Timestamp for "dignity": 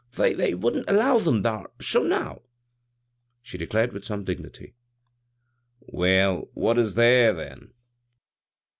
4.23-4.73